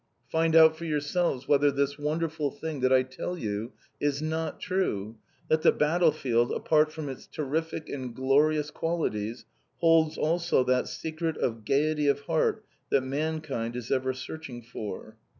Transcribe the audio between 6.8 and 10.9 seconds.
from its terrific and glorious qualities, holds also that